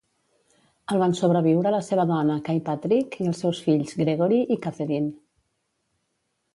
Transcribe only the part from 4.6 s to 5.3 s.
Catherine.